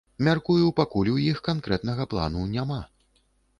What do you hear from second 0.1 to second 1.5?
Мяркую, пакуль у іх